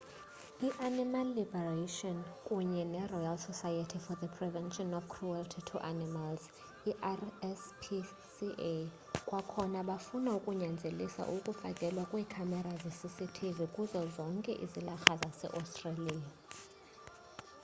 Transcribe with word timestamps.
i-animal 0.67 1.27
liberation 1.39 2.17
kunye 2.47 2.83
neroyal 2.93 3.37
society 3.49 3.99
for 4.05 4.15
the 4.21 4.27
prevention 4.37 4.89
of 4.95 5.07
cruelty 5.13 5.61
to 5.69 5.75
animals 5.93 6.41
i-rspca 6.91 8.73
kwakhona 9.27 9.79
bafuna 9.89 10.29
ukunyanzelisa 10.39 11.23
ukufakelwa 11.35 12.03
kweekhamera 12.11 12.71
zecctv 12.83 13.57
kuzo 13.75 14.01
zonke 14.15 14.51
izilarha 14.65 15.11
zaseaustralia 15.21 16.29